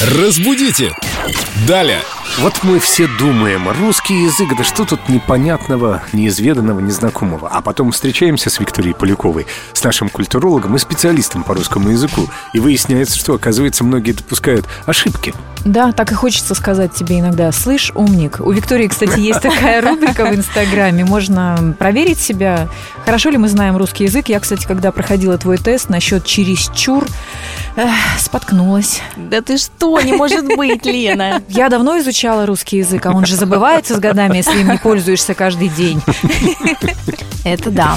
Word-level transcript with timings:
Разбудите! 0.00 0.94
Далее! 1.66 2.04
Вот 2.36 2.62
мы 2.62 2.78
все 2.78 3.08
думаем, 3.18 3.68
русский 3.68 4.22
язык, 4.22 4.50
да 4.56 4.62
что 4.62 4.84
тут 4.84 5.08
непонятного, 5.08 6.02
неизведанного, 6.12 6.78
незнакомого. 6.78 7.48
А 7.48 7.60
потом 7.60 7.90
встречаемся 7.90 8.48
с 8.48 8.60
Викторией 8.60 8.94
Поляковой, 8.94 9.46
с 9.72 9.82
нашим 9.82 10.08
культурологом 10.08 10.76
и 10.76 10.78
специалистом 10.78 11.42
по 11.42 11.54
русскому 11.54 11.90
языку. 11.90 12.28
И 12.52 12.60
выясняется, 12.60 13.18
что, 13.18 13.34
оказывается, 13.34 13.82
многие 13.82 14.12
допускают 14.12 14.66
ошибки. 14.86 15.34
Да, 15.64 15.90
так 15.90 16.12
и 16.12 16.14
хочется 16.14 16.54
сказать 16.54 16.94
тебе 16.94 17.18
иногда 17.18 17.50
«Слышь, 17.50 17.90
умник». 17.96 18.38
У 18.38 18.52
Виктории, 18.52 18.86
кстати, 18.86 19.18
есть 19.18 19.40
такая 19.40 19.80
рубрика 19.88 20.24
в 20.26 20.32
Инстаграме. 20.32 21.04
Можно 21.04 21.74
проверить 21.76 22.20
себя, 22.20 22.68
хорошо 23.04 23.30
ли 23.30 23.36
мы 23.36 23.48
знаем 23.48 23.76
русский 23.76 24.04
язык. 24.04 24.28
Я, 24.28 24.38
кстати, 24.38 24.64
когда 24.64 24.92
проходила 24.92 25.36
твой 25.38 25.58
тест 25.58 25.88
насчет 25.88 26.24
«чересчур», 26.24 27.04
эх, 27.74 27.90
споткнулась. 28.20 29.00
Да 29.16 29.40
ты 29.40 29.58
что, 29.58 30.00
не 30.00 30.12
может 30.12 30.46
быть, 30.46 30.86
Лена. 30.86 31.42
Я 31.48 31.68
давно 31.68 31.98
изучала 31.98 32.17
русский 32.26 32.78
язык, 32.78 33.06
а 33.06 33.12
он 33.12 33.24
же 33.26 33.36
забывается 33.36 33.94
с 33.94 33.98
годами, 33.98 34.38
если 34.38 34.60
им 34.60 34.70
не 34.70 34.78
пользуешься 34.78 35.34
каждый 35.34 35.68
день. 35.68 36.02
Это 37.44 37.70
да. 37.70 37.96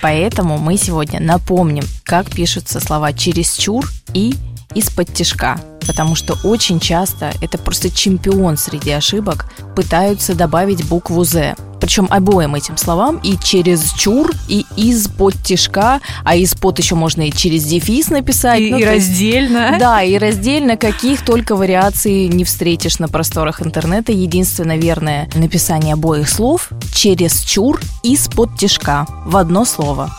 Поэтому 0.00 0.58
мы 0.58 0.76
сегодня 0.76 1.20
напомним, 1.20 1.84
как 2.04 2.30
пишутся 2.30 2.80
слова 2.80 3.12
«чересчур» 3.12 3.88
и 4.14 4.34
«из-под 4.74 5.12
тяжка» 5.12 5.58
потому 5.86 6.16
что 6.16 6.36
очень 6.44 6.80
часто 6.80 7.32
это 7.40 7.56
просто 7.56 7.90
чемпион 7.90 8.58
среди 8.58 8.90
ошибок 8.90 9.50
пытаются 9.74 10.34
добавить 10.34 10.86
букву 10.86 11.24
«з». 11.24 11.56
Причем 11.88 12.06
обоим 12.10 12.54
этим 12.54 12.76
словам 12.76 13.16
и 13.22 13.38
через 13.42 13.94
чур, 13.94 14.30
и 14.46 14.66
из-под 14.76 15.42
тяжка, 15.42 16.00
а 16.22 16.36
из-под 16.36 16.78
еще 16.80 16.96
можно 16.96 17.22
и 17.22 17.32
через 17.32 17.64
дефис 17.64 18.10
написать. 18.10 18.60
И, 18.60 18.70
Ну, 18.70 18.76
и 18.76 18.84
то 18.84 18.92
есть- 18.92 19.08
раздельно. 19.08 19.76
Да, 19.80 20.02
и 20.02 20.18
раздельно 20.18 20.76
каких 20.76 21.24
только 21.24 21.56
вариаций 21.56 22.28
не 22.28 22.44
встретишь 22.44 22.98
на 22.98 23.08
просторах 23.08 23.62
интернета. 23.62 24.12
Единственно 24.12 24.76
верное 24.76 25.30
написание 25.34 25.94
обоих 25.94 26.28
слов 26.28 26.68
через 26.92 27.40
чур 27.40 27.80
из-под 28.02 28.58
тяжка 28.58 29.06
в 29.24 29.34
одно 29.38 29.64
слово. 29.64 30.10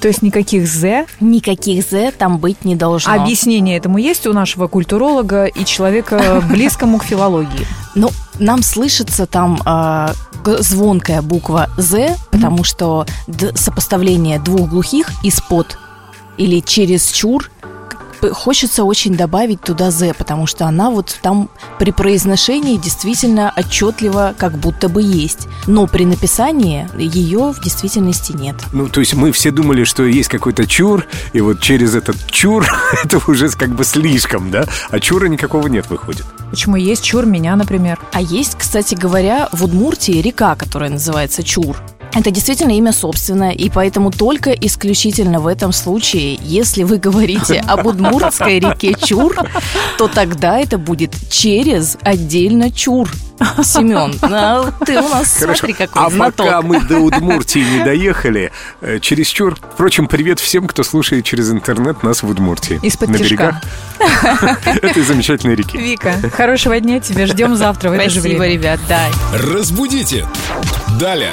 То 0.00 0.08
есть 0.08 0.20
никаких 0.20 0.66
«з». 0.66 1.06
Никаких 1.20 1.84
«з» 1.88 2.10
там 2.10 2.38
быть 2.38 2.64
не 2.64 2.74
должно. 2.74 3.12
Объяснение 3.14 3.78
этому 3.78 3.98
есть 3.98 4.26
у 4.26 4.32
нашего 4.32 4.66
культуролога 4.66 5.44
и 5.44 5.64
человека, 5.64 6.42
близкому 6.50 6.98
к 6.98 7.04
филологии. 7.04 7.66
Ну, 7.94 8.10
нам 8.38 8.62
слышится 8.62 9.26
там 9.26 9.56
г- 10.44 10.62
звонкая 10.62 11.22
буква 11.22 11.68
«з», 11.76 12.16
потому 12.30 12.64
что 12.64 13.06
д- 13.26 13.56
сопоставление 13.56 14.38
двух 14.40 14.68
глухих 14.68 15.10
из-под 15.22 15.78
или 16.36 16.60
через 16.60 17.10
чур 17.12 17.50
хочется 18.32 18.84
очень 18.84 19.14
добавить 19.16 19.60
туда 19.60 19.90
«з», 19.90 20.12
потому 20.14 20.46
что 20.46 20.66
она 20.66 20.90
вот 20.90 21.18
там 21.22 21.50
при 21.78 21.90
произношении 21.92 22.76
действительно 22.78 23.52
отчетливо 23.56 24.34
как 24.38 24.56
будто 24.58 24.88
бы 24.88 25.02
есть. 25.02 25.46
Но 25.66 25.86
при 25.86 26.04
написании 26.06 26.88
ее 26.98 27.52
в 27.52 27.60
действительности 27.62 28.32
нет. 28.32 28.56
Ну, 28.72 28.88
то 28.88 29.00
есть 29.00 29.14
мы 29.14 29.30
все 29.30 29.50
думали, 29.50 29.84
что 29.84 30.04
есть 30.04 30.30
какой-то 30.30 30.66
чур, 30.66 31.06
и 31.32 31.40
вот 31.40 31.60
через 31.60 31.94
этот 31.94 32.16
чур 32.26 32.66
это 33.04 33.20
уже 33.30 33.48
как 33.50 33.74
бы 33.74 33.84
слишком, 33.84 34.50
да? 34.50 34.64
А 34.90 35.00
чура 35.00 35.26
никакого 35.26 35.68
нет, 35.68 35.88
выходит. 35.90 36.24
Почему 36.50 36.76
есть 36.76 37.02
чур 37.02 37.26
меня, 37.26 37.56
например? 37.56 37.98
А 38.12 38.20
есть, 38.20 38.56
кстати 38.56 38.94
говоря, 38.94 39.48
в 39.52 39.64
Удмуртии 39.64 40.20
река, 40.20 40.54
которая 40.54 40.90
называется 40.90 41.42
Чур. 41.42 41.76
Это 42.14 42.30
действительно 42.30 42.70
имя 42.72 42.92
собственное, 42.92 43.50
и 43.50 43.68
поэтому 43.68 44.10
только 44.10 44.52
исключительно 44.52 45.40
в 45.40 45.46
этом 45.46 45.72
случае, 45.72 46.38
если 46.42 46.84
вы 46.84 46.98
говорите 46.98 47.62
об 47.66 47.86
удмуртской 47.86 48.60
реке 48.60 48.94
Чур, 48.94 49.36
то 49.98 50.08
тогда 50.08 50.58
это 50.58 50.78
будет 50.78 51.12
через 51.30 51.98
отдельно 52.02 52.70
Чур. 52.70 53.10
Семен, 53.64 54.14
ну, 54.22 54.72
ты 54.86 54.96
у 54.96 55.08
нас 55.08 55.38
смотри 55.38 55.72
какой 55.72 56.06
а 56.06 56.08
знаток. 56.08 56.46
пока 56.46 56.62
мы 56.62 56.80
до 56.80 57.00
Удмуртии 57.00 57.58
не 57.58 57.84
доехали, 57.84 58.52
э, 58.80 59.00
чересчур. 59.00 59.56
Впрочем, 59.74 60.06
привет 60.06 60.38
всем, 60.38 60.68
кто 60.68 60.84
слушает 60.84 61.24
через 61.24 61.50
интернет 61.50 62.04
нас 62.04 62.22
в 62.22 62.28
Удмуртии. 62.28 62.78
Из-под 62.80 63.08
На 63.08 63.18
тишка. 63.18 63.60
берегах 63.98 64.58
этой 64.82 65.02
замечательной 65.02 65.56
реки. 65.56 65.76
Вика, 65.76 66.14
хорошего 66.32 66.78
дня 66.78 67.00
тебе. 67.00 67.26
Ждем 67.26 67.56
завтра 67.56 67.90
в 67.90 67.94
это 67.94 68.08
же 68.08 68.20
Спасибо, 68.20 68.38
время. 68.38 68.54
ребят, 68.54 68.80
да. 68.88 69.08
Разбудите! 69.32 70.24
Далее! 71.00 71.32